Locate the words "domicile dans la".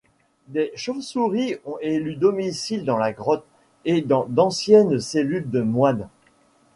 2.15-3.13